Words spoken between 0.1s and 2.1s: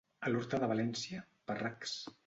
A l'horta de València, parracs.